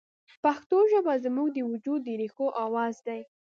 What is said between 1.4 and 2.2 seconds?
د وجود د